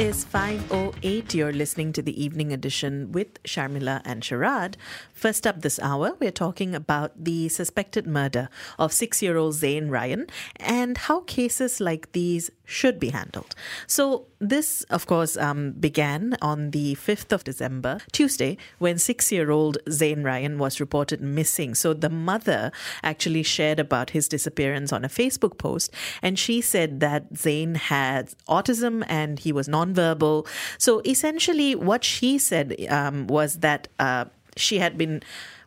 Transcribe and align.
Is 0.00 0.24
5.08. 0.24 1.34
You're 1.34 1.52
listening 1.52 1.92
to 1.92 2.00
the 2.00 2.24
evening 2.24 2.54
edition 2.54 3.12
with 3.12 3.42
Sharmila 3.42 4.00
and 4.06 4.22
Sharad. 4.22 4.76
First 5.12 5.46
up 5.46 5.60
this 5.60 5.78
hour, 5.78 6.16
we're 6.18 6.30
talking 6.30 6.74
about 6.74 7.22
the 7.22 7.50
suspected 7.50 8.06
murder 8.06 8.48
of 8.78 8.94
six-year-old 8.94 9.56
Zayn 9.56 9.90
Rayyan 9.90 10.30
and 10.56 10.96
how 10.96 11.20
cases 11.20 11.80
like 11.82 12.12
these 12.12 12.50
should 12.70 13.00
be 13.00 13.10
handled. 13.10 13.54
So 13.86 14.26
this, 14.38 14.84
of 14.84 15.06
course, 15.06 15.36
um, 15.36 15.72
began 15.72 16.36
on 16.40 16.70
the 16.70 16.94
5th 16.94 17.32
of 17.32 17.44
December, 17.44 17.98
Tuesday, 18.12 18.56
when 18.78 18.96
six-year-old 18.96 19.78
Zayn 19.86 20.22
Rayyan 20.22 20.56
was 20.56 20.80
reported 20.80 21.20
missing. 21.20 21.74
So 21.74 21.92
the 21.92 22.08
mother 22.08 22.70
actually 23.02 23.42
shared 23.42 23.80
about 23.80 24.10
his 24.10 24.28
disappearance 24.28 24.92
on 24.92 25.04
a 25.04 25.08
Facebook 25.08 25.58
post, 25.58 25.92
and 26.22 26.38
she 26.38 26.60
said 26.60 27.00
that 27.00 27.34
Zayn 27.34 27.76
had 27.76 28.32
autism 28.48 29.04
and 29.08 29.40
he 29.40 29.52
was 29.52 29.68
nonverbal. 29.94 30.46
So 30.78 31.00
essentially, 31.04 31.74
what 31.74 32.04
she 32.04 32.38
said 32.38 32.76
um, 32.88 33.26
was 33.26 33.58
that 33.60 33.88
uh, 33.98 34.26
she 34.56 34.78
had 34.78 34.96
been 34.98 35.22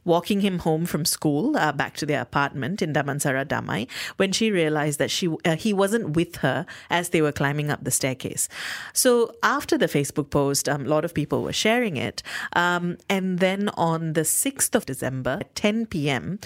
walking 0.05 0.41
him 0.41 0.59
home 0.59 0.85
from 0.85 1.05
school 1.05 1.55
uh, 1.57 1.71
back 1.71 1.95
to 1.95 2.05
their 2.05 2.21
apartment 2.21 2.81
in 2.81 2.93
Damansara 2.93 3.45
Damai 3.45 3.87
when 4.17 4.31
she 4.31 4.51
realized 4.51 4.99
that 4.99 5.09
she 5.09 5.29
uh, 5.45 5.55
he 5.55 5.73
wasn't 5.73 6.15
with 6.15 6.37
her 6.37 6.65
as 6.89 7.09
they 7.09 7.21
were 7.21 7.31
climbing 7.31 7.69
up 7.69 7.83
the 7.83 7.91
staircase. 7.91 8.49
So 8.93 9.33
after 9.41 9.77
the 9.77 9.87
Facebook 9.87 10.29
post, 10.29 10.67
um, 10.67 10.85
a 10.85 10.89
lot 10.89 11.05
of 11.05 11.13
people 11.13 11.41
were 11.43 11.53
sharing 11.53 11.97
it. 11.97 12.21
Um, 12.53 12.97
and 13.09 13.39
then 13.39 13.69
on 13.75 14.13
the 14.13 14.21
6th 14.21 14.75
of 14.75 14.85
December 14.85 15.37
at 15.41 15.55
10 15.55 15.85
p.m., 15.87 16.39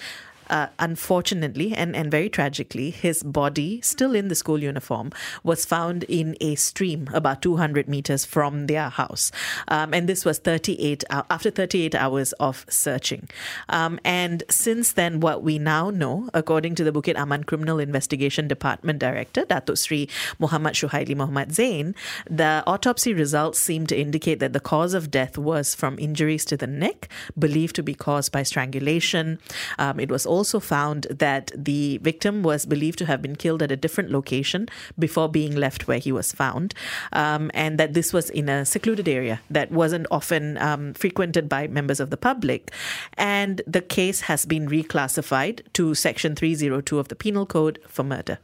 uh, 0.50 0.68
unfortunately 0.80 1.74
and, 1.74 1.96
and 1.96 2.12
very 2.12 2.30
tragically, 2.30 2.90
his 2.90 3.24
body, 3.24 3.82
still 3.82 4.16
in 4.16 4.28
the 4.28 4.36
school 4.36 4.62
uniform, 4.62 5.12
was 5.44 5.66
found 5.66 6.04
in 6.06 6.36
a 6.42 6.56
stream 6.56 7.10
about 7.14 7.42
200 7.42 7.88
meters 7.88 8.26
from 8.26 8.68
their 8.68 8.90
house. 8.90 9.32
Um, 9.68 9.94
and 9.94 10.08
this 10.08 10.26
was 10.26 10.40
38 10.40 11.04
uh, 11.10 11.24
after 11.30 11.50
38 11.50 11.96
hours 11.96 12.34
of 12.34 12.66
searching. 12.70 13.28
Um, 13.70 14.00
and 14.04 14.44
since 14.50 14.94
then, 14.94 15.20
what 15.20 15.44
we 15.44 15.60
now 15.60 15.90
know, 15.90 16.30
according 16.34 16.76
to 16.76 16.84
the 16.84 16.92
Bukit 16.92 17.18
Aman 17.18 17.44
Criminal 17.44 17.80
Investigation 17.80 18.48
Department 18.48 19.00
Director, 19.00 19.44
Datuk 19.44 19.78
Sri 19.78 20.10
Muhammad 20.40 20.74
Shuhaili 20.74 21.16
Muhammad 21.16 21.54
Zain, 21.54 21.96
the 22.30 22.64
autopsy 22.66 23.14
results 23.14 23.60
seem 23.60 23.86
to 23.88 23.98
indicate 23.98 24.40
that 24.40 24.54
the 24.54 24.60
cause 24.60 24.94
of 24.94 25.12
death 25.12 25.38
was 25.38 25.76
from 25.76 25.98
injuries 26.00 26.46
to 26.46 26.58
the 26.58 26.68
neck, 26.68 27.10
believed 27.38 27.76
to 27.76 27.84
be 27.84 27.94
caused 27.94 28.32
by 28.32 28.44
strangulation. 28.44 29.40
Um, 29.78 30.00
it 30.00 30.10
was 30.10 30.26
also 30.26 30.37
also 30.38 30.60
found 30.60 31.08
that 31.10 31.52
the 31.56 31.98
victim 31.98 32.44
was 32.44 32.66
believed 32.66 33.00
to 33.00 33.06
have 33.06 33.22
been 33.22 33.36
killed 33.36 33.62
at 33.64 33.72
a 33.72 33.76
different 33.76 34.12
location 34.12 34.70
before 34.98 35.28
being 35.28 35.56
left 35.56 35.88
where 35.88 35.98
he 36.00 36.12
was 36.12 36.32
found, 36.32 36.74
um, 37.12 37.50
and 37.54 37.80
that 37.80 37.94
this 37.94 38.14
was 38.14 38.30
in 38.30 38.48
a 38.50 38.66
secluded 38.66 39.08
area 39.08 39.42
that 39.50 39.72
wasn't 39.72 40.06
often 40.12 40.58
um, 40.60 40.94
frequented 40.94 41.50
by 41.50 41.68
members 41.68 42.00
of 42.00 42.10
the 42.10 42.18
public. 42.18 42.72
And 43.18 43.62
the 43.66 43.82
case 43.82 44.22
has 44.22 44.46
been 44.46 44.68
reclassified 44.68 45.62
to 45.74 45.96
Section 45.96 46.36
302 46.36 47.00
of 47.00 47.08
the 47.08 47.16
Penal 47.16 47.46
Code 47.46 47.80
for 47.88 48.04
murder. 48.04 48.38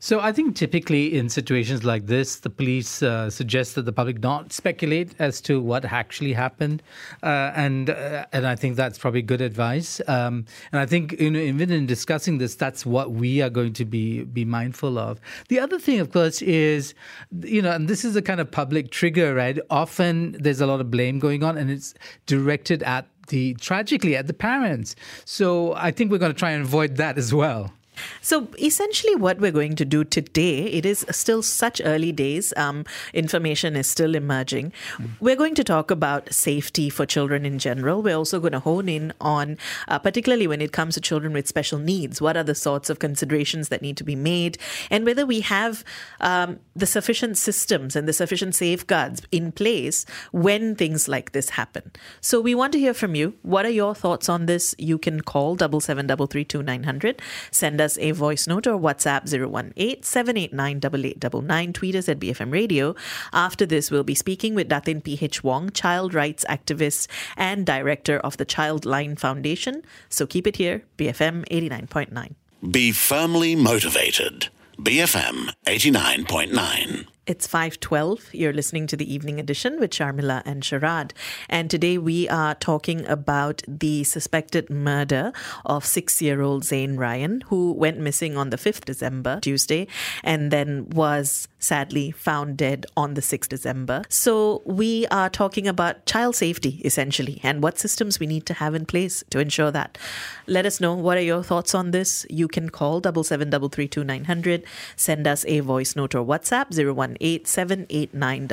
So 0.00 0.20
I 0.20 0.32
think 0.32 0.56
typically 0.56 1.16
in 1.16 1.28
situations 1.28 1.84
like 1.84 2.06
this, 2.06 2.36
the 2.36 2.50
police 2.50 3.02
uh, 3.02 3.30
suggest 3.30 3.74
that 3.76 3.84
the 3.84 3.92
public 3.92 4.20
not 4.20 4.52
speculate 4.52 5.14
as 5.18 5.40
to 5.42 5.60
what 5.60 5.84
actually 5.84 6.32
happened, 6.32 6.82
uh, 7.22 7.52
and 7.54 7.90
uh, 7.90 8.26
and 8.32 8.46
I 8.46 8.56
think 8.56 8.76
that's 8.76 8.98
probably 8.98 9.22
good 9.22 9.40
advice. 9.40 10.00
Um, 10.08 10.46
and 10.72 10.80
I 10.80 10.86
think 10.86 11.14
in, 11.36 11.56
even 11.56 11.70
in 11.70 11.86
discussing 11.86 12.38
this, 12.38 12.54
that's 12.54 12.84
what 12.86 13.12
we 13.12 13.42
are 13.42 13.50
going 13.50 13.72
to 13.74 13.84
be 13.84 14.24
be 14.24 14.44
mindful 14.44 14.98
of. 14.98 15.20
The 15.48 15.60
other 15.60 15.78
thing, 15.78 16.00
of 16.00 16.12
course, 16.12 16.42
is 16.42 16.94
you 17.42 17.62
know, 17.62 17.72
and 17.72 17.88
this 17.88 18.04
is 18.04 18.16
a 18.16 18.22
kind 18.22 18.40
of 18.40 18.50
public 18.50 18.90
trigger, 18.90 19.34
right? 19.34 19.58
Often 19.70 20.32
there's 20.32 20.60
a 20.60 20.66
lot 20.66 20.80
of 20.80 20.90
blame 20.90 21.18
going 21.18 21.42
on, 21.42 21.58
and 21.58 21.70
it's 21.70 21.94
directed 22.26 22.82
at 22.82 23.06
the 23.28 23.54
tragically 23.54 24.16
at 24.16 24.26
the 24.26 24.34
parents. 24.34 24.96
So 25.24 25.74
I 25.74 25.90
think 25.90 26.10
we're 26.10 26.18
going 26.18 26.32
to 26.32 26.38
try 26.38 26.50
and 26.50 26.64
avoid 26.64 26.96
that 26.96 27.18
as 27.18 27.32
well. 27.32 27.72
So 28.20 28.48
essentially, 28.60 29.14
what 29.16 29.38
we're 29.38 29.52
going 29.52 29.76
to 29.76 29.84
do 29.84 30.04
today, 30.04 30.64
it 30.64 30.86
is 30.86 31.04
still 31.10 31.42
such 31.42 31.80
early 31.84 32.12
days. 32.12 32.52
Um, 32.56 32.84
information 33.12 33.76
is 33.76 33.86
still 33.86 34.14
emerging. 34.14 34.72
Mm. 34.96 35.10
We're 35.20 35.36
going 35.36 35.54
to 35.56 35.64
talk 35.64 35.90
about 35.90 36.32
safety 36.32 36.88
for 36.88 37.04
children 37.04 37.44
in 37.44 37.58
general. 37.58 38.02
We're 38.02 38.16
also 38.16 38.40
going 38.40 38.52
to 38.52 38.60
hone 38.60 38.88
in 38.88 39.12
on, 39.20 39.58
uh, 39.88 39.98
particularly 39.98 40.46
when 40.46 40.60
it 40.60 40.72
comes 40.72 40.94
to 40.94 41.00
children 41.00 41.32
with 41.32 41.46
special 41.46 41.78
needs, 41.78 42.20
what 42.20 42.36
are 42.36 42.44
the 42.44 42.54
sorts 42.54 42.88
of 42.88 42.98
considerations 42.98 43.68
that 43.68 43.82
need 43.82 43.96
to 43.98 44.04
be 44.04 44.16
made, 44.16 44.56
and 44.90 45.04
whether 45.04 45.26
we 45.26 45.40
have 45.40 45.84
um, 46.20 46.60
the 46.74 46.86
sufficient 46.86 47.36
systems 47.36 47.94
and 47.94 48.08
the 48.08 48.12
sufficient 48.12 48.54
safeguards 48.54 49.22
in 49.30 49.52
place 49.52 50.06
when 50.30 50.74
things 50.74 51.08
like 51.08 51.32
this 51.32 51.50
happen. 51.50 51.92
So 52.20 52.40
we 52.40 52.54
want 52.54 52.72
to 52.72 52.78
hear 52.78 52.94
from 52.94 53.14
you. 53.14 53.34
What 53.42 53.66
are 53.66 53.70
your 53.70 53.94
thoughts 53.94 54.28
on 54.28 54.46
this? 54.46 54.74
You 54.78 54.96
can 54.96 55.20
call 55.20 55.56
double 55.56 55.80
seven 55.80 56.06
double 56.06 56.26
three 56.26 56.44
two 56.44 56.62
nine 56.62 56.84
hundred. 56.84 57.20
Send 57.50 57.81
us 57.82 57.98
a 57.98 58.12
voice 58.12 58.46
note 58.46 58.66
or 58.66 58.78
WhatsApp 58.78 59.28
018 59.28 60.02
789 60.02 61.72
Tweet 61.72 61.94
us 61.94 62.08
at 62.08 62.18
BFM 62.18 62.50
Radio. 62.52 62.94
After 63.32 63.66
this, 63.66 63.90
we'll 63.90 64.04
be 64.04 64.14
speaking 64.14 64.54
with 64.54 64.68
Datin 64.68 65.04
P.H. 65.04 65.44
Wong, 65.44 65.70
child 65.70 66.14
rights 66.14 66.46
activist 66.48 67.08
and 67.36 67.66
director 67.66 68.18
of 68.20 68.38
the 68.38 68.46
Childline 68.46 69.18
Foundation. 69.18 69.82
So 70.08 70.26
keep 70.26 70.46
it 70.46 70.56
here, 70.56 70.84
BFM 70.96 71.46
89.9. 71.50 72.34
Be 72.70 72.92
firmly 72.92 73.56
motivated. 73.56 74.48
BFM 74.78 75.50
89.9. 75.66 77.11
It's 77.24 77.46
512. 77.46 78.34
You're 78.34 78.52
listening 78.52 78.88
to 78.88 78.96
the 78.96 79.12
evening 79.12 79.38
edition 79.38 79.78
with 79.78 79.92
Sharmila 79.92 80.42
and 80.44 80.60
Sharad. 80.60 81.12
And 81.48 81.70
today 81.70 81.96
we 81.96 82.28
are 82.28 82.56
talking 82.56 83.06
about 83.06 83.62
the 83.68 84.02
suspected 84.02 84.68
murder 84.68 85.32
of 85.64 85.86
six 85.86 86.20
year 86.20 86.42
old 86.42 86.64
Zayn 86.64 86.96
Rayyan, 86.96 87.44
who 87.44 87.74
went 87.74 88.00
missing 88.00 88.36
on 88.36 88.50
the 88.50 88.56
5th 88.56 88.86
December, 88.86 89.38
Tuesday, 89.40 89.86
and 90.24 90.50
then 90.50 90.88
was 90.90 91.46
sadly 91.62 92.10
found 92.10 92.56
dead 92.56 92.86
on 92.96 93.14
the 93.14 93.20
6th 93.20 93.48
December. 93.48 94.02
So 94.08 94.62
we 94.64 95.06
are 95.08 95.30
talking 95.30 95.66
about 95.66 96.06
child 96.06 96.36
safety, 96.36 96.80
essentially, 96.84 97.40
and 97.42 97.62
what 97.62 97.78
systems 97.78 98.18
we 98.18 98.26
need 98.26 98.46
to 98.46 98.54
have 98.54 98.74
in 98.74 98.86
place 98.86 99.22
to 99.30 99.38
ensure 99.38 99.70
that. 99.70 99.98
Let 100.46 100.66
us 100.66 100.80
know 100.80 100.94
what 100.94 101.18
are 101.18 101.22
your 101.22 101.42
thoughts 101.42 101.74
on 101.74 101.92
this. 101.92 102.26
You 102.28 102.48
can 102.48 102.70
call 102.70 103.00
77332900, 103.00 104.64
send 104.96 105.26
us 105.26 105.44
a 105.46 105.60
voice 105.60 105.96
note 105.96 106.14
or 106.14 106.24
WhatsApp 106.24 106.72
01 106.72 107.16
018 107.20 108.48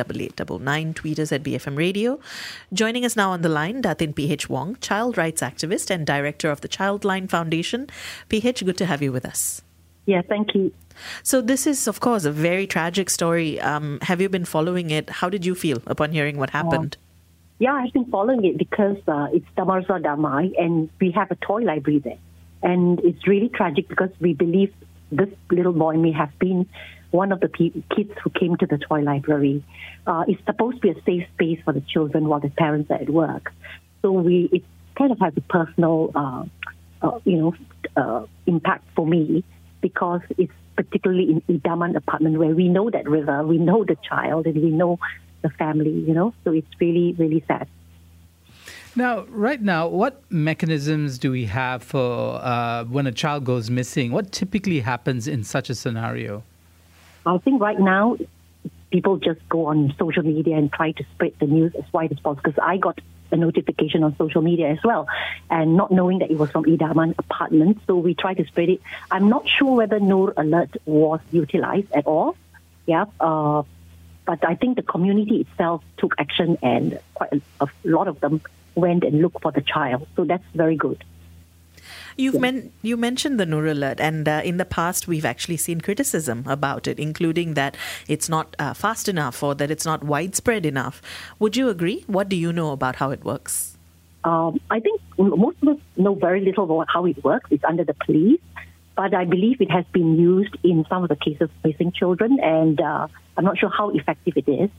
Tweet 0.94 1.20
us 1.20 1.32
at 1.32 1.44
BFM 1.44 1.78
Radio. 1.78 2.20
Joining 2.74 3.06
us 3.06 3.16
now 3.16 3.32
on 3.32 3.42
the 3.42 3.50
line, 3.50 3.82
Datin 3.82 4.16
PH 4.16 4.50
Wong, 4.50 4.78
child 4.82 5.18
rights 5.18 5.42
activist 5.42 5.90
and 5.90 6.06
director 6.06 6.52
of 6.52 6.62
the 6.62 6.70
Childline 6.70 7.30
Foundation. 7.30 7.88
PH, 8.30 8.66
good 8.66 8.78
to 8.78 8.86
have 8.86 9.02
you 9.02 9.12
with 9.12 9.26
us. 9.26 9.62
Yeah, 10.06 10.22
thank 10.28 10.56
you. 10.56 10.72
So, 11.24 11.42
this 11.42 11.68
is, 11.68 11.88
of 11.88 12.00
course, 12.00 12.26
a 12.26 12.32
very 12.32 12.68
tragic 12.68 13.10
story. 13.10 13.60
Um, 13.60 14.00
have 14.04 14.22
you 14.22 14.30
been 14.30 14.46
following 14.46 14.90
it? 14.90 15.10
How 15.10 15.30
did 15.30 15.46
you 15.46 15.56
feel 15.56 15.82
upon 15.88 16.12
hearing 16.12 16.38
what 16.38 16.52
happened? 16.52 16.98
Uh, 17.00 17.06
yeah, 17.60 17.74
I've 17.74 17.92
been 17.92 18.06
following 18.06 18.46
it 18.46 18.58
because 18.58 18.98
uh, 19.08 19.28
it's 19.34 19.46
Damansara 19.58 20.02
Damai 20.02 20.54
and 20.58 20.90
we 21.02 21.12
have 21.12 21.30
a 21.30 21.36
toy 21.36 21.62
library 21.62 22.00
there. 22.00 22.18
And 22.64 23.00
it's 23.02 23.28
really 23.28 23.50
tragic 23.50 23.90
because 23.90 24.10
we 24.20 24.34
believe 24.34 24.74
this 25.12 25.30
little 25.52 25.74
boy 25.74 25.98
may 25.98 26.12
have 26.14 26.38
been 26.40 26.68
one 27.12 27.32
of 27.32 27.40
the 27.40 27.50
pe- 27.50 27.82
kids 27.96 28.12
who 28.24 28.30
came 28.30 28.56
to 28.58 28.66
the 28.66 28.78
toy 28.78 29.02
library. 29.02 29.64
Uh, 30.08 30.24
it's 30.28 30.44
supposed 30.46 30.78
to 30.78 30.82
be 30.82 30.90
a 30.90 31.04
safe 31.04 31.28
space 31.34 31.60
for 31.66 31.74
the 31.74 31.82
children 31.82 32.28
while 32.28 32.40
the 32.40 32.50
parents 32.50 32.90
are 32.92 32.98
at 32.98 33.10
work. 33.10 33.52
So 34.02 34.12
we 34.14 34.50
it 34.54 34.64
kind 34.98 35.12
of 35.12 35.20
has 35.20 35.34
a 35.36 35.42
personal, 35.42 36.12
uh, 36.16 36.46
uh, 37.02 37.20
you 37.26 37.38
know, 37.38 37.56
uh, 37.98 38.26
impact 38.46 38.86
for 38.96 39.06
me 39.06 39.44
because 39.82 40.22
it's 40.38 40.54
particularly 40.80 41.30
in 41.32 41.42
Idaman 41.50 41.96
apartment 41.96 42.38
where 42.38 42.56
we 42.56 42.70
know 42.70 42.90
that 42.90 43.06
river, 43.10 43.46
we 43.46 43.58
know 43.58 43.84
the 43.84 43.98
child, 44.08 44.46
and 44.46 44.56
we 44.56 44.70
know 44.70 44.98
the 45.42 45.50
family. 45.50 45.92
You 45.92 46.14
know, 46.14 46.34
so 46.44 46.54
it's 46.54 46.74
really 46.80 47.14
really 47.14 47.44
sad. 47.48 47.68
Now, 48.96 49.26
right 49.30 49.62
now, 49.62 49.88
what 49.88 50.24
mechanisms 50.32 51.18
do 51.20 51.32
we 51.32 51.46
have 51.46 51.84
for 51.84 52.40
uh, 52.42 52.86
when 52.86 53.06
a 53.08 53.12
child 53.12 53.44
goes 53.44 53.70
missing? 53.70 54.12
What 54.12 54.32
typically 54.32 54.80
happens 54.80 55.28
in 55.28 55.44
such 55.44 55.70
a 55.70 55.76
scenario? 55.76 56.44
I 57.26 57.38
think 57.38 57.62
right 57.62 57.80
now 57.80 58.18
people 58.92 59.18
just 59.18 59.42
go 59.50 59.66
on 59.68 59.94
social 60.00 60.24
media 60.24 60.58
and 60.58 60.72
try 60.72 60.92
to 60.94 61.04
spread 61.14 61.34
the 61.40 61.46
news 61.46 61.74
as 61.76 61.84
wide 61.94 62.12
as 62.12 62.20
possible. 62.20 62.42
Because 62.44 62.60
I 62.64 62.78
got 62.78 63.00
a 63.32 63.38
notification 63.38 64.04
on 64.04 64.16
social 64.18 64.42
media 64.42 64.70
as 64.70 64.80
well, 64.84 65.08
and 65.50 65.76
not 65.76 65.92
knowing 65.92 66.20
that 66.20 66.32
it 66.32 66.38
was 66.38 66.50
from 66.52 66.66
Idaman 66.68 67.16
apartment, 67.18 67.80
so 67.88 67.98
we 67.98 68.14
tried 68.14 68.38
to 68.38 68.46
spread 68.46 68.70
it. 68.70 68.82
I'm 69.12 69.30
not 69.30 69.48
sure 69.48 69.76
whether 69.76 70.00
NUR 70.00 70.34
Alert 70.38 70.78
was 70.86 71.20
utilized 71.32 71.92
at 71.94 72.06
all. 72.06 72.36
Yeah, 72.86 73.06
uh, 73.20 73.64
But 74.26 74.46
I 74.46 74.54
think 74.56 74.76
the 74.76 74.84
community 74.84 75.42
itself 75.42 75.84
took 75.98 76.14
action, 76.20 76.58
and 76.62 77.00
quite 77.16 77.34
a, 77.34 77.42
a 77.66 77.68
lot 77.84 78.08
of 78.08 78.20
them 78.20 78.42
went 78.76 79.04
and 79.04 79.22
looked 79.22 79.42
for 79.42 79.52
the 79.52 79.62
child. 79.62 80.08
So 80.16 80.24
that's 80.24 80.44
very 80.54 80.76
good. 80.76 81.04
You've 82.20 82.42
men- 82.42 82.74
you 82.82 82.98
mentioned 82.98 83.40
the 83.40 83.46
NUR 83.46 83.68
Alert, 83.68 84.02
and 84.02 84.28
uh, 84.28 84.42
in 84.44 84.58
the 84.58 84.66
past 84.66 85.08
we've 85.08 85.24
actually 85.24 85.56
seen 85.56 85.80
criticism 85.80 86.44
about 86.48 86.86
it, 86.86 87.00
including 87.00 87.54
that 87.54 87.78
it's 88.10 88.28
not 88.28 88.58
uh, 88.60 88.74
fast 88.74 89.08
enough 89.08 89.42
or 89.42 89.56
that 89.56 89.72
it's 89.72 89.86
not 89.86 90.04
widespread 90.04 90.66
enough. 90.66 91.02
Would 91.40 91.56
you 91.56 91.70
agree? 91.70 92.04
What 92.08 92.28
do 92.28 92.36
you 92.36 92.52
know 92.52 92.72
about 92.74 92.98
how 92.98 93.12
it 93.12 93.24
works? 93.24 93.78
Um, 94.26 94.60
I 94.70 94.82
think 94.82 95.00
most 95.18 95.58
of 95.62 95.70
us 95.70 95.78
know 95.96 96.14
very 96.14 96.42
little 96.42 96.66
about 96.66 96.88
how 96.94 97.06
it 97.06 97.24
works. 97.24 97.50
It's 97.52 97.64
under 97.64 97.86
the 97.86 97.94
police, 97.94 98.42
but 98.98 99.14
I 99.14 99.24
believe 99.24 99.62
it 99.62 99.72
has 99.72 99.86
been 99.94 100.20
used 100.20 100.58
in 100.62 100.86
some 100.90 101.04
of 101.04 101.10
the 101.10 101.16
cases 101.16 101.50
facing 101.64 101.94
children, 101.94 102.38
and 102.42 102.82
uh, 102.82 103.08
I'm 103.38 103.46
not 103.46 103.58
sure 103.58 103.70
how 103.70 103.92
effective 103.92 104.34
it 104.36 104.50
is. 104.50 104.70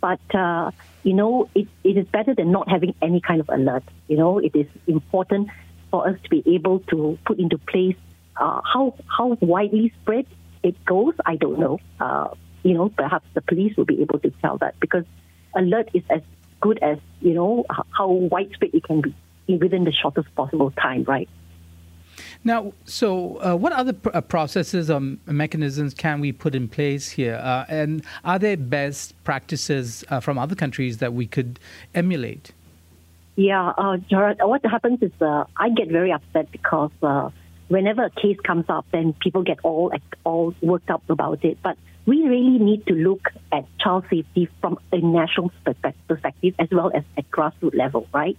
But 0.00 0.34
uh, 0.34 0.70
you 1.02 1.12
know, 1.12 1.50
it, 1.54 1.68
it 1.84 1.98
is 1.98 2.06
better 2.06 2.34
than 2.34 2.52
not 2.52 2.70
having 2.70 2.94
any 3.02 3.20
kind 3.20 3.40
of 3.42 3.50
alert. 3.50 3.84
You 4.08 4.16
know, 4.16 4.38
it 4.38 4.56
is 4.56 4.66
important 4.86 5.50
for 5.96 6.06
us 6.06 6.18
to 6.22 6.28
be 6.28 6.42
able 6.54 6.80
to 6.80 7.18
put 7.24 7.38
into 7.38 7.56
place 7.56 7.96
uh, 8.36 8.60
how 8.72 8.94
how 9.06 9.28
widely 9.40 9.92
spread 10.02 10.26
it 10.62 10.76
goes. 10.84 11.14
I 11.24 11.36
don't 11.36 11.58
know. 11.58 11.78
Uh, 11.98 12.28
you 12.62 12.74
know, 12.74 12.90
perhaps 12.90 13.26
the 13.32 13.40
police 13.40 13.74
will 13.78 13.86
be 13.86 14.02
able 14.02 14.18
to 14.18 14.30
tell 14.42 14.58
that 14.58 14.78
because 14.78 15.04
alert 15.54 15.88
is 15.94 16.02
as 16.10 16.20
good 16.60 16.78
as 16.82 16.98
you 17.22 17.32
know 17.32 17.64
how 17.98 18.10
widespread 18.10 18.74
it 18.74 18.84
can 18.84 19.00
be 19.00 19.14
within 19.56 19.84
the 19.84 19.92
shortest 19.92 20.28
possible 20.34 20.70
time, 20.72 21.04
right? 21.04 21.30
Now, 22.44 22.72
so 22.84 23.36
uh, 23.36 23.54
what 23.56 23.72
other 23.72 23.94
pr- 23.94 24.10
uh, 24.12 24.20
processes 24.20 24.90
or 24.90 25.00
mechanisms 25.26 25.94
can 25.94 26.20
we 26.20 26.30
put 26.32 26.54
in 26.54 26.68
place 26.68 27.10
here? 27.10 27.36
Uh, 27.42 27.64
and 27.68 28.04
are 28.22 28.38
there 28.38 28.56
best 28.56 29.14
practices 29.24 30.04
uh, 30.10 30.20
from 30.20 30.36
other 30.36 30.54
countries 30.54 30.98
that 30.98 31.14
we 31.14 31.26
could 31.26 31.58
emulate? 31.94 32.52
Yeah, 33.36 33.72
uh, 33.76 33.98
what 34.46 34.64
happens 34.64 35.02
is 35.02 35.12
uh, 35.20 35.44
I 35.56 35.68
get 35.68 35.88
very 35.90 36.10
upset 36.10 36.50
because 36.50 36.90
whenever 37.68 38.04
a 38.04 38.10
case 38.10 38.38
comes 38.42 38.64
up, 38.68 38.86
then 38.92 39.14
people 39.20 39.42
get 39.42 39.58
all 39.62 39.92
all 40.24 40.54
worked 40.62 40.90
up 40.90 41.02
about 41.10 41.44
it. 41.44 41.58
But 41.62 41.76
we 42.06 42.22
really 42.22 42.58
need 42.58 42.86
to 42.86 42.94
look 42.94 43.28
at 43.52 43.66
child 43.78 44.04
safety 44.08 44.48
from 44.60 44.78
a 44.92 44.98
national 44.98 45.52
perspective 45.64 46.54
as 46.58 46.68
well 46.70 46.90
as 46.94 47.02
at 47.18 47.30
grassroots 47.30 47.74
level, 47.74 48.06
right? 48.14 48.38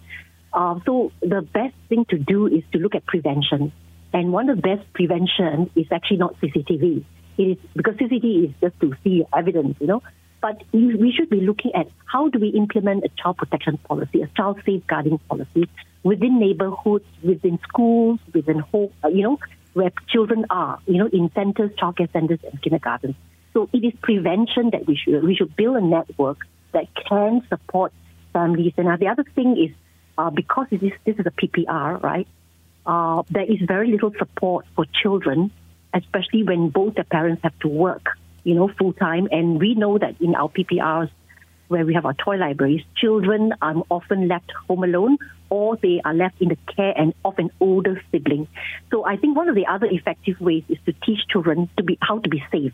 Uh, 0.54 0.80
so 0.86 1.12
the 1.22 1.42
best 1.42 1.76
thing 1.90 2.06
to 2.10 2.18
do 2.18 2.48
is 2.48 2.64
to 2.72 2.80
look 2.80 2.96
at 2.96 3.06
prevention. 3.06 3.72
And 4.14 4.32
one 4.32 4.50
of 4.50 4.56
the 4.56 4.62
best 4.62 4.94
prevention 4.94 5.70
is 5.76 5.86
actually 5.92 6.18
not 6.18 6.40
CCTV. 6.40 7.04
It 7.38 7.44
is 7.44 7.58
because 7.76 7.96
CCTV 7.96 8.46
is 8.46 8.56
just 8.62 8.80
to 8.80 8.96
see 9.04 9.26
evidence, 9.36 9.76
you 9.80 9.88
know. 9.88 10.02
But 10.48 10.64
we 10.72 11.12
should 11.12 11.30
be 11.30 11.42
looking 11.42 11.76
at 11.76 11.88
how 12.06 12.30
do 12.30 12.40
we 12.40 12.48
implement 12.50 13.04
a 13.04 13.10
child 13.22 13.36
protection 13.36 13.78
policy, 13.80 14.22
a 14.22 14.28
child 14.28 14.62
safeguarding 14.66 15.18
policy 15.30 15.68
within 16.04 16.40
neighborhoods, 16.40 17.04
within 17.22 17.60
schools, 17.68 18.22
within 18.34 18.60
home, 18.60 18.92
uh, 19.04 19.10
you 19.10 19.24
know, 19.24 19.40
where 19.74 19.92
children 20.08 20.46
are, 20.50 20.80
you 20.86 21.00
know, 21.00 21.10
in 21.12 21.30
centers, 21.36 21.72
childcare 21.72 22.10
centers, 22.14 22.40
and 22.50 22.62
kindergartens. 22.62 23.16
So 23.54 23.68
it 23.74 23.84
is 23.84 23.92
prevention 24.02 24.70
that 24.72 24.88
we 24.88 24.96
should 24.96 25.22
we 25.22 25.36
should 25.36 25.54
build 25.58 25.76
a 25.76 25.82
network 25.82 26.38
that 26.72 26.88
can 26.96 27.46
support 27.50 27.92
families. 28.32 28.72
And 28.78 28.88
the 29.02 29.08
other 29.08 29.26
thing 29.36 29.58
is 29.62 29.76
uh, 30.18 30.30
because 30.30 30.68
this 30.72 30.94
this 31.04 31.18
is 31.20 31.26
a 31.26 31.32
PPR, 31.32 32.02
right? 32.02 32.28
Uh, 32.86 33.24
there 33.30 33.44
is 33.44 33.60
very 33.68 33.92
little 33.92 34.14
support 34.18 34.66
for 34.78 34.86
children, 35.04 35.52
especially 35.94 36.44
when 36.44 36.70
both 36.70 36.96
the 36.96 37.04
parents 37.04 37.42
have 37.44 37.60
to 37.60 37.68
work, 37.68 38.06
you 38.48 38.56
know, 38.56 38.72
full 38.80 38.94
time. 38.94 39.28
And 39.30 39.60
we 39.60 39.76
know 39.76 39.98
that 39.98 40.16
in 40.22 40.34
our 40.34 40.48
PPRs, 40.48 41.12
where 41.68 41.86
we 41.86 41.94
have 41.94 42.06
our 42.06 42.14
toy 42.14 42.38
libraries, 42.38 42.82
children 42.96 43.54
are 43.62 43.76
often 43.90 44.30
left 44.30 44.50
home 44.70 44.86
alone 44.86 45.18
or 45.50 45.76
they 45.76 46.00
are 46.06 46.14
left 46.14 46.42
in 46.42 46.48
the 46.48 46.58
care 46.74 46.94
and 46.98 47.14
of 47.26 47.38
an 47.40 47.50
older 47.60 48.02
sibling. 48.10 48.48
So 48.90 49.06
I 49.06 49.18
think 49.18 49.36
one 49.36 49.50
of 49.50 49.56
the 49.56 49.66
other 49.66 49.88
effective 49.88 50.40
ways 50.40 50.64
is 50.70 50.78
to 50.86 50.94
teach 50.94 51.20
children 51.30 51.70
to 51.76 51.84
be 51.84 51.98
how 52.02 52.20
to 52.20 52.30
be 52.30 52.42
safe, 52.50 52.72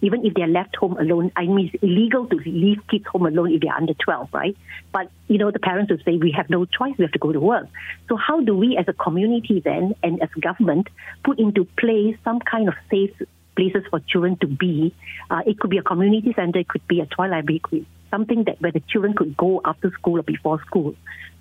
even 0.00 0.24
if 0.24 0.34
they're 0.34 0.46
left 0.46 0.76
home 0.76 0.96
alone. 0.96 1.32
I 1.34 1.46
mean, 1.46 1.70
it's 1.72 1.82
illegal 1.82 2.26
to 2.28 2.36
leave 2.36 2.78
kids 2.88 3.06
home 3.06 3.26
alone 3.26 3.52
if 3.52 3.62
they're 3.62 3.74
under 3.74 3.94
12, 3.94 4.28
right? 4.32 4.56
But, 4.92 5.10
you 5.26 5.38
know, 5.38 5.50
the 5.50 5.58
parents 5.58 5.90
will 5.90 5.98
say, 6.04 6.16
we 6.16 6.32
have 6.36 6.48
no 6.48 6.66
choice, 6.66 6.94
we 6.98 7.04
have 7.04 7.12
to 7.12 7.18
go 7.18 7.32
to 7.32 7.40
work. 7.40 7.66
So 8.08 8.16
how 8.16 8.40
do 8.40 8.56
we 8.56 8.76
as 8.76 8.86
a 8.86 8.92
community 8.92 9.60
then 9.60 9.96
and 10.04 10.22
as 10.22 10.28
government 10.40 10.88
put 11.24 11.40
into 11.40 11.64
place 11.64 12.16
some 12.24 12.38
kind 12.38 12.68
of 12.68 12.74
safe 12.90 13.10
places 13.56 13.82
for 13.90 14.00
children 14.00 14.36
to 14.38 14.46
be? 14.46 14.94
Uh, 15.30 15.42
it 15.46 15.58
could 15.58 15.70
be 15.70 15.78
a 15.78 15.82
community 15.82 16.32
center, 16.34 16.60
it 16.60 16.68
could 16.68 16.86
be 16.86 17.00
a 17.00 17.06
toy 17.06 17.28
library, 17.28 17.86
something 18.10 18.44
that 18.44 18.60
where 18.60 18.72
the 18.72 18.80
children 18.80 19.14
could 19.14 19.36
go 19.36 19.60
after 19.64 19.90
school 19.92 20.18
or 20.20 20.22
before 20.22 20.60
school, 20.66 20.94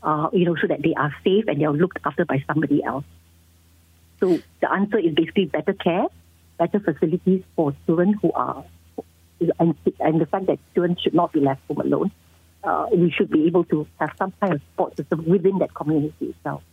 uh, 0.03 0.29
you 0.33 0.45
know, 0.45 0.55
so 0.55 0.67
that 0.67 0.81
they 0.81 0.93
are 0.95 1.13
safe 1.23 1.45
and 1.47 1.59
they 1.59 1.65
are 1.65 1.73
looked 1.73 1.99
after 2.05 2.25
by 2.25 2.43
somebody 2.47 2.83
else. 2.83 3.05
So 4.19 4.39
the 4.61 4.71
answer 4.71 4.97
is 4.97 5.13
basically 5.13 5.45
better 5.45 5.73
care, 5.73 6.05
better 6.57 6.79
facilities 6.79 7.43
for 7.55 7.75
children 7.85 8.13
who 8.13 8.31
are, 8.31 8.63
and, 9.59 9.75
and 9.99 10.21
the 10.21 10.25
fact 10.25 10.47
that 10.47 10.59
children 10.73 10.97
should 11.01 11.13
not 11.13 11.33
be 11.33 11.41
left 11.41 11.61
home 11.67 11.81
alone. 11.81 12.11
Uh, 12.63 12.87
we 12.91 13.11
should 13.11 13.29
be 13.29 13.45
able 13.45 13.63
to 13.65 13.85
have 13.99 14.11
some 14.17 14.33
kind 14.39 14.53
of 14.53 14.61
support 14.71 14.97
system 14.97 15.23
within 15.27 15.59
that 15.59 15.73
community 15.75 16.27
itself. 16.27 16.63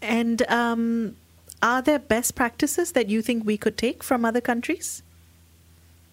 And 0.00 0.42
um, 0.48 1.16
are 1.62 1.80
there 1.80 1.98
best 1.98 2.34
practices 2.34 2.92
that 2.92 3.08
you 3.08 3.22
think 3.22 3.46
we 3.46 3.56
could 3.56 3.78
take 3.78 4.02
from 4.02 4.24
other 4.24 4.40
countries? 4.40 5.02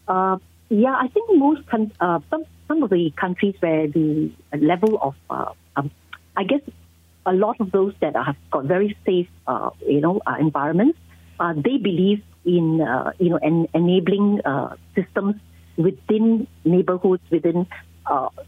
Uh, 0.08 0.38
yeah, 0.70 0.96
I 0.96 1.08
think 1.08 1.36
most 1.38 1.62
uh, 2.00 2.20
some 2.30 2.46
some 2.68 2.84
of 2.84 2.92
the 2.92 3.12
countries 3.12 3.56
where 3.60 3.88
the 3.88 4.32
level 4.54 5.00
of 5.02 5.16
uh, 5.30 5.52
um, 5.76 5.92
I 6.38 6.44
guess 6.44 6.62
a 7.26 7.34
lot 7.34 7.60
of 7.60 7.72
those 7.72 7.94
that 8.00 8.16
have 8.16 8.38
got 8.52 8.66
very 8.66 8.96
safe 9.06 9.28
uh, 9.48 9.72
you 9.86 10.02
know 10.02 10.22
uh, 10.26 10.36
environments, 10.40 10.98
uh, 11.40 11.54
they 11.54 11.78
believe 11.78 12.24
in 12.46 12.78
you 13.20 13.30
know 13.30 13.40
en- 13.42 13.68
enabling 13.74 14.42
systems 14.96 15.36
within 15.78 16.48
neighborhoods, 16.64 17.24
within 17.32 17.66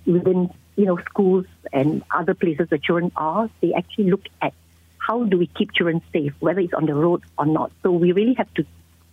within 0.06 0.50
you 0.76 0.86
know 0.86 0.98
schools 1.10 1.46
and 1.74 2.04
other 2.12 2.36
places 2.36 2.70
where 2.70 2.78
children 2.78 3.12
are. 3.16 3.50
They 3.62 3.74
actually 3.74 4.12
look 4.12 4.26
at 4.42 4.54
how 5.08 5.24
do 5.24 5.38
we 5.38 5.48
keep 5.48 5.74
children 5.74 6.02
safe, 6.14 6.34
whether 6.40 6.60
it's 6.60 6.74
on 6.74 6.86
the 6.86 6.94
road 6.94 7.24
or 7.38 7.46
not. 7.46 7.72
So 7.82 7.92
we 7.92 8.12
really 8.12 8.36
have 8.36 8.54
to 8.54 8.66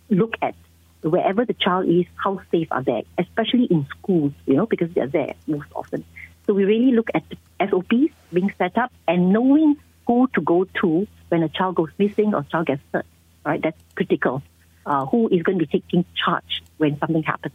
look 0.09 0.35
at 0.41 0.55
wherever 1.01 1.45
the 1.45 1.53
child 1.53 1.87
is, 1.89 2.05
how 2.15 2.41
safe 2.51 2.67
are 2.71 2.83
they, 2.83 3.05
especially 3.17 3.65
in 3.65 3.87
schools, 3.97 4.33
you 4.45 4.55
know, 4.55 4.65
because 4.65 4.91
they're 4.93 5.07
there 5.07 5.33
most 5.47 5.67
often. 5.75 6.05
So 6.45 6.53
we 6.53 6.65
really 6.65 6.91
look 6.91 7.09
at 7.13 7.23
the 7.29 7.37
SOPs 7.69 8.13
being 8.31 8.53
set 8.57 8.77
up 8.77 8.91
and 9.07 9.33
knowing 9.33 9.77
who 10.05 10.27
to 10.33 10.41
go 10.41 10.65
to 10.81 11.07
when 11.29 11.43
a 11.43 11.49
child 11.49 11.75
goes 11.75 11.89
missing 11.97 12.33
or 12.33 12.43
child 12.43 12.67
gets 12.67 12.81
hurt. 12.93 13.05
Right, 13.45 13.61
that's 13.61 13.81
critical. 13.95 14.43
Uh, 14.85 15.05
who 15.05 15.27
is 15.29 15.43
going 15.43 15.59
to 15.59 15.65
be 15.65 15.79
taking 15.79 16.05
charge 16.15 16.61
when 16.77 16.99
something 16.99 17.23
happens? 17.23 17.53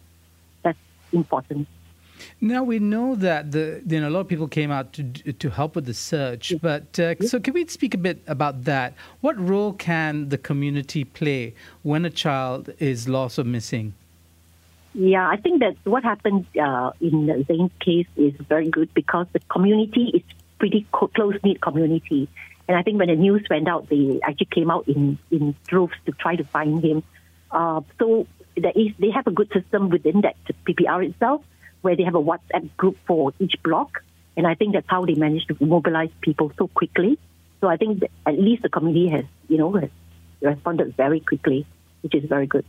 That's 0.62 0.78
important. 1.12 1.68
Now 2.40 2.62
we 2.62 2.78
know 2.78 3.14
that 3.16 3.52
the 3.52 3.82
you 3.86 4.00
know 4.00 4.08
a 4.08 4.10
lot 4.10 4.20
of 4.20 4.28
people 4.28 4.48
came 4.48 4.70
out 4.70 4.92
to 4.94 5.04
to 5.32 5.50
help 5.50 5.76
with 5.76 5.86
the 5.86 5.94
search, 5.94 6.54
but 6.60 6.98
uh, 6.98 7.14
so 7.20 7.40
can 7.40 7.54
we 7.54 7.66
speak 7.66 7.94
a 7.94 7.98
bit 7.98 8.22
about 8.26 8.64
that? 8.64 8.94
What 9.20 9.38
role 9.38 9.72
can 9.72 10.28
the 10.28 10.38
community 10.38 11.04
play 11.04 11.54
when 11.82 12.04
a 12.04 12.10
child 12.10 12.70
is 12.78 13.08
lost 13.08 13.38
or 13.38 13.44
missing? 13.44 13.94
Yeah, 14.94 15.28
I 15.28 15.36
think 15.36 15.60
that 15.60 15.76
what 15.84 16.04
happened 16.04 16.46
uh, 16.60 16.92
in 17.00 17.26
Zayn's 17.48 17.72
case 17.80 18.06
is 18.16 18.34
very 18.48 18.70
good 18.70 18.94
because 18.94 19.26
the 19.32 19.40
community 19.50 20.10
is 20.14 20.22
pretty 20.58 20.86
close 20.92 21.34
knit 21.42 21.60
community, 21.60 22.28
and 22.68 22.76
I 22.76 22.82
think 22.82 22.98
when 22.98 23.08
the 23.08 23.16
news 23.16 23.44
went 23.50 23.68
out, 23.68 23.88
they 23.88 24.20
actually 24.22 24.50
came 24.52 24.70
out 24.70 24.86
in 24.88 25.18
in 25.30 25.54
droves 25.66 25.94
to 26.06 26.12
try 26.12 26.36
to 26.36 26.44
find 26.44 26.82
him. 26.82 27.02
Uh, 27.50 27.80
so 27.98 28.26
there 28.56 28.72
is 28.74 28.92
they 28.98 29.10
have 29.10 29.26
a 29.26 29.32
good 29.32 29.50
system 29.52 29.88
within 29.88 30.20
that 30.22 30.36
PPR 30.66 31.08
itself 31.08 31.42
where 31.84 31.96
they 31.96 32.04
have 32.04 32.14
a 32.14 32.22
WhatsApp 32.22 32.74
group 32.78 32.96
for 33.06 33.32
each 33.38 33.56
block. 33.62 34.02
And 34.36 34.46
I 34.46 34.54
think 34.54 34.72
that's 34.72 34.88
how 34.88 35.04
they 35.04 35.14
managed 35.14 35.48
to 35.48 35.56
mobilize 35.64 36.10
people 36.22 36.50
so 36.58 36.66
quickly. 36.68 37.18
So 37.60 37.68
I 37.68 37.76
think 37.76 38.02
at 38.26 38.38
least 38.38 38.62
the 38.62 38.70
community 38.70 39.08
has, 39.08 39.24
you 39.48 39.58
know, 39.58 39.72
has 39.72 39.90
responded 40.40 40.96
very 40.96 41.20
quickly, 41.20 41.66
which 42.00 42.14
is 42.14 42.24
very 42.24 42.46
good. 42.46 42.64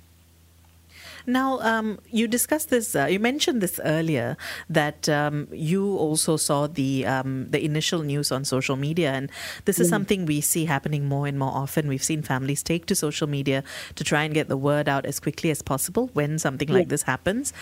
Now, 1.28 1.60
um, 1.62 2.00
you 2.12 2.28
discussed 2.28 2.70
this. 2.70 2.96
Uh, 2.96 3.06
you 3.06 3.20
mentioned 3.20 3.62
this 3.62 3.80
earlier 3.84 4.38
that 4.70 5.10
um, 5.10 5.48
you 5.52 5.98
also 5.98 6.38
saw 6.38 6.68
the 6.68 7.06
um, 7.06 7.50
the 7.50 7.64
initial 7.64 8.04
news 8.04 8.32
on 8.32 8.46
social 8.46 8.76
media, 8.76 9.12
and 9.12 9.32
this 9.66 9.80
is 9.80 9.90
something 9.90 10.26
we 10.26 10.42
see 10.42 10.66
happening 10.66 11.06
more 11.06 11.26
and 11.26 11.40
more 11.40 11.52
often. 11.52 11.88
We've 11.88 12.04
seen 12.04 12.22
families 12.22 12.62
take 12.62 12.86
to 12.88 12.96
social 12.96 13.28
media 13.28 13.64
to 13.96 14.04
try 14.04 14.24
and 14.24 14.34
get 14.34 14.50
the 14.50 14.58
word 14.58 14.88
out 14.88 15.06
as 15.06 15.20
quickly 15.20 15.50
as 15.50 15.62
possible 15.62 16.10
when 16.14 16.38
something 16.38 16.68
like 16.68 16.90
this 16.90 17.04
happens. 17.04 17.54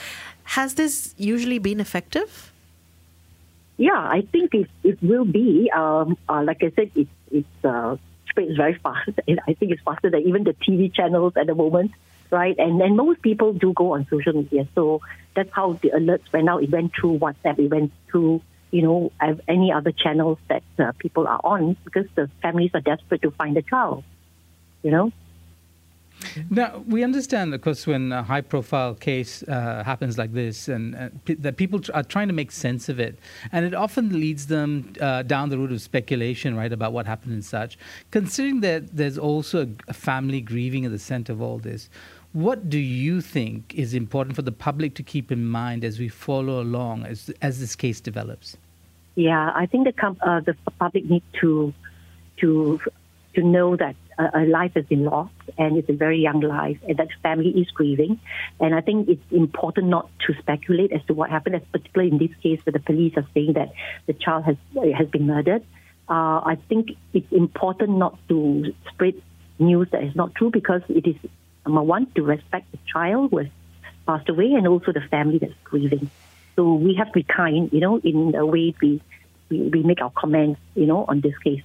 Has 0.43 0.75
this 0.75 1.15
usually 1.17 1.59
been 1.59 1.79
effective? 1.79 2.51
Yeah, 3.77 3.97
I 3.97 4.21
think 4.31 4.53
it, 4.53 4.69
it 4.83 5.01
will 5.01 5.25
be. 5.25 5.71
Um, 5.71 6.17
uh, 6.29 6.43
like 6.43 6.63
I 6.63 6.71
said, 6.75 6.91
it, 6.95 7.07
it's 7.31 7.65
uh, 7.65 7.97
spreads 8.29 8.55
very 8.55 8.75
fast. 8.75 9.09
I 9.47 9.53
think 9.53 9.71
it's 9.71 9.81
faster 9.81 10.09
than 10.09 10.21
even 10.21 10.43
the 10.43 10.53
TV 10.53 10.93
channels 10.93 11.33
at 11.35 11.47
the 11.47 11.55
moment 11.55 11.91
right? 12.33 12.55
And 12.57 12.81
and 12.81 12.97
most 12.97 13.21
people 13.21 13.53
do 13.53 13.71
go 13.73 13.93
on 13.93 14.07
social 14.09 14.33
media, 14.33 14.67
so 14.75 15.01
that's 15.35 15.51
how 15.53 15.73
the 15.81 15.91
alerts 15.91 16.31
went 16.33 16.49
out. 16.49 16.63
It 16.63 16.71
went 16.71 16.91
through 16.99 17.19
WhatsApp, 17.19 17.59
it 17.59 17.69
went 17.69 17.91
through 18.09 18.41
you 18.71 18.81
know 18.81 19.11
any 19.47 19.71
other 19.71 19.91
channels 19.91 20.39
that 20.49 20.63
uh, 20.79 20.91
people 20.97 21.27
are 21.27 21.39
on 21.43 21.77
because 21.85 22.07
the 22.15 22.29
families 22.41 22.71
are 22.73 22.81
desperate 22.81 23.21
to 23.21 23.31
find 23.31 23.55
a 23.55 23.61
child, 23.61 24.03
you 24.81 24.91
know. 24.91 25.11
Now, 26.49 26.83
we 26.87 27.03
understand, 27.03 27.53
of 27.53 27.61
course, 27.61 27.85
when 27.85 28.11
a 28.11 28.23
high 28.23 28.41
profile 28.41 28.95
case 28.95 29.43
uh, 29.43 29.83
happens 29.83 30.17
like 30.17 30.33
this, 30.33 30.67
and 30.67 30.95
uh, 30.95 31.09
p- 31.25 31.33
that 31.35 31.57
people 31.57 31.79
tr- 31.79 31.91
are 31.93 32.03
trying 32.03 32.27
to 32.27 32.33
make 32.33 32.51
sense 32.51 32.89
of 32.89 32.99
it. 32.99 33.19
And 33.51 33.65
it 33.65 33.73
often 33.73 34.19
leads 34.19 34.47
them 34.47 34.93
uh, 35.01 35.23
down 35.23 35.49
the 35.49 35.57
route 35.57 35.71
of 35.71 35.81
speculation, 35.81 36.55
right, 36.55 36.71
about 36.71 36.93
what 36.93 37.05
happened 37.05 37.33
and 37.33 37.45
such. 37.45 37.77
Considering 38.11 38.61
that 38.61 38.95
there's 38.95 39.17
also 39.17 39.63
a, 39.63 39.67
a 39.89 39.93
family 39.93 40.41
grieving 40.41 40.85
at 40.85 40.91
the 40.91 40.99
center 40.99 41.33
of 41.33 41.41
all 41.41 41.57
this, 41.57 41.89
what 42.33 42.67
do 42.67 42.79
you 42.79 43.21
think 43.21 43.73
is 43.75 43.93
important 43.93 44.35
for 44.35 44.41
the 44.41 44.51
public 44.51 44.95
to 44.95 45.03
keep 45.03 45.31
in 45.31 45.45
mind 45.45 45.83
as 45.83 45.99
we 45.99 46.09
follow 46.09 46.61
along 46.61 47.05
as, 47.05 47.31
as 47.41 47.59
this 47.59 47.75
case 47.75 48.01
develops? 48.01 48.57
Yeah, 49.15 49.51
I 49.55 49.67
think 49.67 49.85
the, 49.85 49.93
com- 49.93 50.17
uh, 50.21 50.39
the 50.39 50.55
public 50.79 51.05
need 51.05 51.23
to 51.41 51.73
to 52.37 52.79
to 53.35 53.43
know 53.43 53.75
that 53.75 53.95
a, 54.17 54.45
life 54.45 54.73
has 54.75 54.85
been 54.85 55.05
lost 55.05 55.33
and 55.57 55.77
it's 55.77 55.89
a 55.89 55.93
very 55.93 56.19
young 56.19 56.39
life 56.39 56.77
and 56.87 56.97
that 56.97 57.07
family 57.21 57.49
is 57.49 57.69
grieving. 57.71 58.19
And 58.59 58.75
I 58.75 58.81
think 58.81 59.09
it's 59.09 59.31
important 59.31 59.87
not 59.87 60.09
to 60.27 60.33
speculate 60.39 60.91
as 60.91 61.03
to 61.05 61.13
what 61.13 61.29
happened, 61.29 61.55
as 61.55 61.61
particularly 61.71 62.11
in 62.11 62.17
this 62.19 62.35
case 62.41 62.59
where 62.63 62.73
the 62.73 62.79
police 62.79 63.13
are 63.17 63.27
saying 63.33 63.53
that 63.53 63.71
the 64.07 64.13
child 64.13 64.45
has 64.45 64.55
has 64.95 65.07
been 65.07 65.27
murdered. 65.27 65.63
Uh, 66.09 66.41
I 66.45 66.57
think 66.67 66.91
it's 67.13 67.31
important 67.31 67.97
not 67.97 68.17
to 68.29 68.73
spread 68.91 69.15
news 69.59 69.87
that 69.91 70.03
is 70.03 70.15
not 70.15 70.33
true 70.35 70.49
because 70.49 70.81
it 70.89 71.07
is 71.07 71.15
number 71.65 71.81
one 71.81 72.07
to 72.15 72.23
respect 72.23 72.71
the 72.71 72.79
child 72.91 73.31
who 73.31 73.37
has 73.37 73.47
passed 74.05 74.29
away 74.29 74.53
and 74.53 74.67
also 74.67 74.91
the 74.91 75.01
family 75.01 75.39
that's 75.39 75.53
grieving. 75.63 76.09
So 76.55 76.73
we 76.73 76.95
have 76.95 77.07
to 77.07 77.13
be 77.13 77.23
kind, 77.23 77.71
you 77.71 77.79
know, 77.79 77.97
in 77.99 78.31
the 78.31 78.45
way 78.45 78.75
we, 78.81 79.01
we, 79.49 79.61
we 79.69 79.83
make 79.83 80.01
our 80.01 80.11
comments, 80.11 80.59
you 80.75 80.85
know, 80.85 81.05
on 81.07 81.21
this 81.21 81.37
case. 81.39 81.63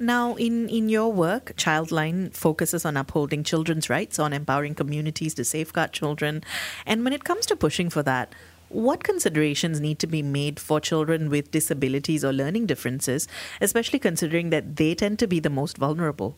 Now, 0.00 0.36
in, 0.36 0.68
in 0.68 0.88
your 0.88 1.12
work, 1.12 1.54
Childline 1.56 2.32
focuses 2.32 2.84
on 2.84 2.96
upholding 2.96 3.42
children's 3.42 3.90
rights, 3.90 4.20
on 4.20 4.32
empowering 4.32 4.76
communities 4.76 5.34
to 5.34 5.44
safeguard 5.44 5.92
children. 5.92 6.44
And 6.86 7.02
when 7.02 7.12
it 7.12 7.24
comes 7.24 7.46
to 7.46 7.56
pushing 7.56 7.90
for 7.90 8.04
that, 8.04 8.32
what 8.68 9.02
considerations 9.02 9.80
need 9.80 9.98
to 9.98 10.06
be 10.06 10.22
made 10.22 10.60
for 10.60 10.78
children 10.78 11.30
with 11.30 11.50
disabilities 11.50 12.24
or 12.24 12.32
learning 12.32 12.66
differences, 12.66 13.26
especially 13.60 13.98
considering 13.98 14.50
that 14.50 14.76
they 14.76 14.94
tend 14.94 15.18
to 15.18 15.26
be 15.26 15.40
the 15.40 15.50
most 15.50 15.78
vulnerable? 15.78 16.36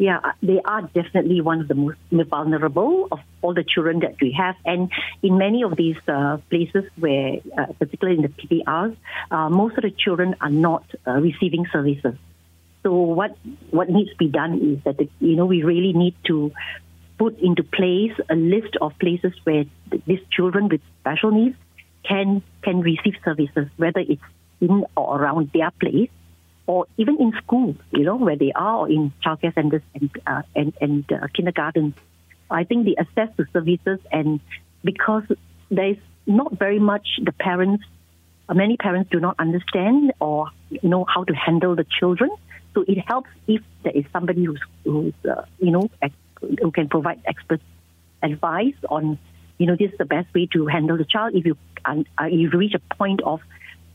Yeah, 0.00 0.32
they 0.42 0.58
are 0.64 0.80
definitely 0.94 1.42
one 1.42 1.60
of 1.60 1.68
the 1.68 1.74
most 1.74 1.98
vulnerable 2.10 3.06
of 3.12 3.18
all 3.42 3.52
the 3.52 3.62
children 3.62 3.98
that 3.98 4.14
we 4.18 4.32
have. 4.32 4.54
And 4.64 4.90
in 5.22 5.36
many 5.36 5.62
of 5.62 5.76
these 5.76 5.98
uh, 6.08 6.38
places 6.48 6.84
where, 6.98 7.34
uh, 7.58 7.66
particularly 7.78 8.16
in 8.16 8.22
the 8.22 8.64
PPRs, 8.64 8.96
uh, 9.30 9.50
most 9.50 9.76
of 9.76 9.82
the 9.82 9.90
children 9.90 10.36
are 10.40 10.48
not 10.48 10.86
uh, 11.06 11.10
receiving 11.20 11.66
services. 11.70 12.14
So 12.82 12.94
what 12.94 13.36
what 13.70 13.90
needs 13.90 14.08
to 14.12 14.16
be 14.16 14.28
done 14.28 14.54
is 14.72 14.82
that 14.84 14.96
the, 14.96 15.06
you 15.20 15.36
know 15.36 15.44
we 15.44 15.64
really 15.64 15.92
need 15.92 16.14
to 16.28 16.50
put 17.18 17.38
into 17.38 17.62
place 17.62 18.14
a 18.30 18.36
list 18.36 18.78
of 18.80 18.98
places 18.98 19.34
where 19.44 19.66
these 20.06 20.24
children 20.32 20.70
with 20.70 20.80
special 21.00 21.30
needs 21.30 21.56
can 22.08 22.42
can 22.62 22.80
receive 22.80 23.16
services, 23.22 23.68
whether 23.76 24.00
it's 24.00 24.22
in 24.62 24.86
or 24.96 25.20
around 25.20 25.50
their 25.52 25.70
place, 25.72 26.08
or 26.70 26.86
even 26.96 27.20
in 27.20 27.32
schools, 27.42 27.74
you 27.90 28.04
know, 28.04 28.14
where 28.14 28.36
they 28.36 28.52
are, 28.52 28.76
or 28.82 28.88
in 28.88 29.12
childcare 29.24 29.52
centers 29.58 29.82
and 29.92 30.08
uh, 30.24 30.42
and 30.54 30.72
and 30.80 31.04
uh, 31.12 31.26
kindergartens. 31.34 31.94
I 32.48 32.62
think 32.62 32.84
the 32.84 32.96
access 32.98 33.28
to 33.38 33.44
services 33.52 33.98
and 34.12 34.38
because 34.84 35.24
there 35.68 35.90
is 35.94 36.00
not 36.26 36.52
very 36.64 36.78
much 36.78 37.06
the 37.28 37.32
parents, 37.32 37.82
many 38.54 38.76
parents 38.76 39.10
do 39.10 39.18
not 39.18 39.34
understand 39.40 40.12
or 40.20 40.50
know 40.82 41.04
how 41.12 41.24
to 41.24 41.34
handle 41.34 41.74
the 41.74 41.86
children. 41.98 42.30
So 42.74 42.84
it 42.86 42.98
helps 42.98 43.30
if 43.48 43.62
there 43.82 43.96
is 44.00 44.04
somebody 44.12 44.44
who's, 44.44 44.62
who's 44.84 45.14
uh, 45.28 45.42
you 45.58 45.72
know, 45.72 45.90
who 46.40 46.70
can 46.70 46.88
provide 46.88 47.20
expert 47.24 47.60
advice 48.22 48.78
on, 48.88 49.18
you 49.58 49.66
know, 49.66 49.74
this 49.74 49.90
is 49.90 49.98
the 49.98 50.04
best 50.16 50.32
way 50.36 50.46
to 50.52 50.66
handle 50.66 50.96
the 50.96 51.08
child. 51.14 51.34
If 51.34 51.44
you 51.46 51.56
uh, 51.84 52.26
you 52.26 52.48
reach 52.50 52.74
a 52.74 52.94
point 52.94 53.22
of, 53.22 53.40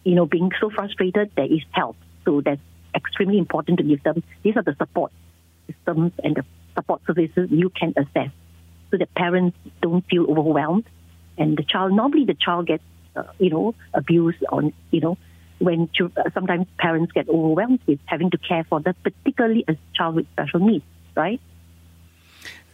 you 0.03 0.15
know, 0.15 0.25
being 0.25 0.51
so 0.59 0.69
frustrated, 0.69 1.31
there 1.37 1.51
is 1.57 1.63
help. 1.71 1.95
So 2.25 2.41
that's 2.41 2.61
extremely 2.93 3.37
important 3.37 3.77
to 3.77 3.83
give 3.83 4.03
them. 4.03 4.23
These 4.43 4.57
are 4.57 4.63
the 4.63 4.75
support 4.75 5.11
systems 5.67 6.11
and 6.23 6.35
the 6.35 6.45
support 6.75 7.01
services 7.07 7.49
you 7.51 7.69
can 7.69 7.93
access, 7.97 8.29
so 8.91 8.97
that 8.97 9.13
parents 9.15 9.57
don't 9.81 10.05
feel 10.07 10.29
overwhelmed, 10.29 10.85
and 11.37 11.57
the 11.57 11.63
child 11.63 11.93
normally 11.93 12.25
the 12.25 12.33
child 12.33 12.67
gets, 12.67 12.83
uh, 13.15 13.23
you 13.39 13.49
know, 13.49 13.75
abused 13.93 14.43
on, 14.49 14.73
you 14.91 15.01
know, 15.01 15.17
when 15.59 15.89
sometimes 16.33 16.67
parents 16.77 17.11
get 17.13 17.29
overwhelmed 17.29 17.79
with 17.87 17.99
having 18.05 18.29
to 18.31 18.37
care 18.37 18.63
for 18.65 18.81
that, 18.81 18.95
particularly 19.03 19.63
a 19.67 19.75
child 19.95 20.15
with 20.15 20.27
special 20.33 20.59
needs, 20.59 20.83
right? 21.15 21.39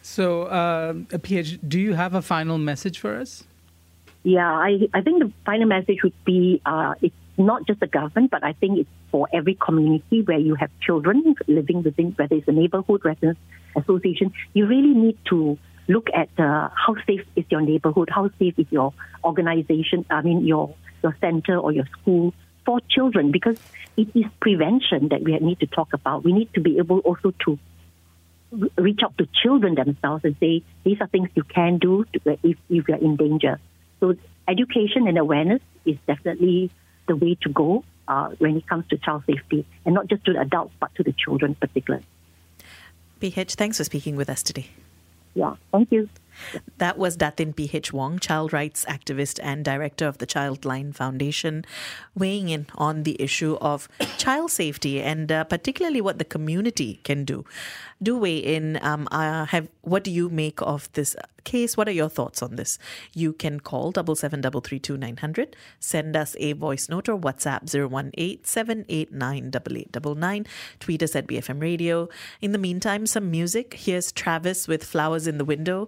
So, 0.02 0.44
uh, 0.44 0.94
PH, 1.22 1.60
do 1.68 1.80
you 1.80 1.94
have 1.94 2.16
a 2.16 2.22
final 2.22 2.58
message 2.58 2.98
for 3.00 3.16
us? 3.16 3.44
Yeah, 4.24 4.52
I, 4.52 4.90
I 4.94 5.02
think 5.02 5.24
the 5.24 5.32
final 5.46 5.68
message 5.68 6.00
would 6.04 6.26
be 6.26 6.62
uh, 6.66 6.96
it's 7.02 7.16
not 7.38 7.68
just 7.68 7.80
the 7.80 7.88
government, 7.88 8.32
but 8.32 8.44
I 8.44 8.54
think 8.54 8.80
it's 8.80 8.90
for 9.12 9.28
every 9.34 9.56
community 9.56 10.22
where 10.22 10.40
you 10.40 10.56
have 10.56 10.70
children 10.82 11.36
living 11.48 11.84
within, 11.84 12.12
whether 12.12 12.36
it's 12.36 12.48
a 12.48 12.52
neighborhood 12.52 13.04
residence 13.04 13.38
association, 13.76 14.34
you 14.54 14.66
really 14.66 14.94
need 14.94 15.18
to 15.30 15.58
look 15.88 16.10
at 16.14 16.30
uh, 16.40 16.70
how 16.74 16.96
safe 17.06 17.26
is 17.36 17.46
your 17.50 17.62
neighborhood, 17.62 18.10
how 18.10 18.30
safe 18.40 18.58
is 18.58 18.68
your 18.72 18.94
organization, 19.24 20.06
I 20.10 20.22
mean, 20.22 20.46
your, 20.46 20.74
your 21.04 21.16
center 21.20 21.58
or 21.58 21.72
your 21.72 21.86
school 22.00 22.34
for 22.66 22.80
children 22.90 23.32
because 23.32 23.58
it 23.98 24.08
is 24.16 24.26
prevention 24.40 25.10
that 25.10 25.22
we 25.24 25.38
need 25.40 25.60
to 25.60 25.68
talk 25.68 25.94
about. 25.94 26.24
We 26.24 26.32
need 26.34 26.54
to 26.54 26.62
be 26.62 26.78
able 26.78 27.00
also 27.00 27.32
to 27.46 27.60
reach 28.78 29.02
out 29.04 29.18
to 29.18 29.28
children 29.44 29.76
themselves 29.76 30.24
and 30.24 30.36
say, 30.40 30.64
these 30.84 31.00
are 31.02 31.08
things 31.08 31.30
you 31.36 31.44
can 31.44 31.78
do 31.78 32.06
to, 32.14 32.38
if, 32.44 32.58
if 32.70 32.88
you're 32.88 32.98
in 32.98 33.16
danger. 33.16 33.60
So 34.00 34.16
education 34.48 35.08
and 35.08 35.18
awareness 35.18 35.62
is 35.86 35.98
definitely 36.08 36.72
the 37.08 37.16
way 37.16 37.36
to 37.42 37.50
go 37.50 37.84
uh, 38.12 38.30
when 38.40 38.58
it 38.58 38.68
comes 38.68 38.86
to 38.90 38.98
child 38.98 39.24
safety, 39.26 39.66
and 39.86 39.96
not 39.96 40.08
just 40.08 40.26
to 40.26 40.34
the 40.34 40.42
adults, 40.42 40.74
but 40.82 40.94
to 40.96 41.04
the 41.04 41.14
children 41.14 41.56
particularly. 41.56 42.06
PH, 43.22 43.56
thanks 43.56 43.78
for 43.78 43.86
speaking 43.86 44.18
with 44.18 44.30
us 44.30 44.44
today. 44.44 44.68
Yeah, 45.34 45.56
thank 45.72 45.92
you. 45.92 46.10
That 46.78 46.98
was 46.98 47.18
Datin 47.18 47.56
P.H. 47.56 47.94
Wong, 47.94 48.20
child 48.20 48.54
rights 48.54 48.86
activist 48.86 49.40
and 49.42 49.64
director 49.64 50.08
of 50.08 50.18
the 50.18 50.28
Childline 50.28 50.94
Foundation, 50.94 51.66
weighing 52.16 52.50
in 52.50 52.68
on 52.76 53.04
the 53.04 53.22
issue 53.22 53.58
of 53.62 53.88
child 54.18 54.52
safety 54.52 55.02
and 55.02 55.32
uh, 55.32 55.44
particularly 55.44 56.02
what 56.02 56.18
the 56.18 56.26
community 56.26 57.00
can 57.04 57.26
do. 57.26 57.46
Do 58.02 58.18
weigh 58.18 58.38
in. 58.38 58.80
Um, 58.82 59.08
uh, 59.12 59.46
have 59.46 59.70
what 59.82 60.04
do 60.04 60.12
you 60.12 60.30
make 60.30 60.60
of 60.62 60.92
this 60.94 61.16
case? 61.44 61.78
What 61.78 61.88
are 61.88 61.92
your 61.92 62.10
thoughts 62.10 62.42
on 62.42 62.56
this? 62.56 62.80
You 63.14 63.34
can 63.34 63.60
call 63.60 63.92
double 63.92 64.16
seven 64.16 64.42
double 64.42 64.62
three 64.62 64.80
two 64.80 64.98
nine 64.98 65.18
hundred. 65.18 65.56
Send 65.80 66.16
us 66.16 66.36
a 66.40 66.54
voice 66.54 66.90
note 66.90 67.10
or 67.10 67.18
WhatsApp 67.18 67.70
zero 67.70 67.88
one 67.88 68.12
eight 68.18 68.48
seven 68.48 68.86
eight 68.90 69.12
nine 69.12 69.52
double 69.52 69.78
eight 69.78 69.92
double 69.92 70.16
nine. 70.16 70.48
Tweet 70.80 71.04
us 71.04 71.16
at 71.16 71.28
BFM 71.28 71.62
Radio. 71.62 72.10
In 72.42 72.52
the 72.52 72.58
meantime, 72.58 73.06
some 73.06 73.30
music. 73.30 73.76
Here's 73.78 74.12
Travis 74.12 74.68
with 74.68 74.84
"Flowers 74.84 75.28
in 75.28 75.38
the 75.38 75.46
Window." 75.46 75.88